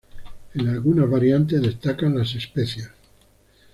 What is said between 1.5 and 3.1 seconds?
destacan las especias.